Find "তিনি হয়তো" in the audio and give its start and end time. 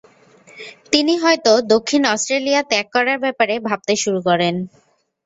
0.91-1.51